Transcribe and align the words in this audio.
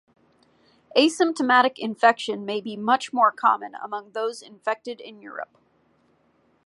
Asymptomatic 0.97 1.73
infection 1.77 2.43
may 2.43 2.59
be 2.59 2.75
much 2.75 3.13
more 3.13 3.31
common 3.31 3.75
among 3.75 4.13
those 4.13 4.41
infected 4.41 4.99
in 4.99 5.21
Europe. 5.21 5.59